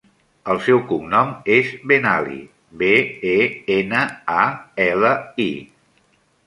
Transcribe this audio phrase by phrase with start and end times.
[0.53, 2.39] El seu cognom és Benali:
[2.81, 2.91] be,
[3.35, 3.37] e,
[3.79, 4.05] ena,
[4.41, 4.43] a,
[4.91, 5.15] ela,
[5.49, 5.51] i.